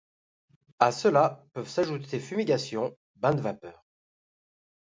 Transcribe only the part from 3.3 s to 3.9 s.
de vapeurs...